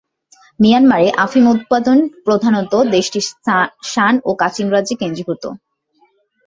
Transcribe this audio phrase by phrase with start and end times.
[0.59, 3.19] মিয়ানমারে আফিম উৎপাদন প্রধানত দেশটি
[3.91, 5.43] শান ও কাচিন রাজ্যে কেন্দ্রীভূত।